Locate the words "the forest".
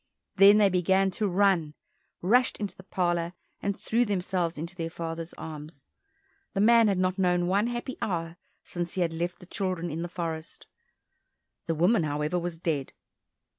10.01-10.65